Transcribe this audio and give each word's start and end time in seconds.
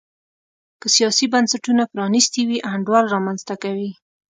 که 0.79 0.87
سیاسي 0.95 1.25
بنسټونه 1.33 1.83
پرانیستي 1.93 2.41
وي 2.47 2.57
انډول 2.71 3.05
رامنځته 3.15 3.55
کوي. 3.63 3.91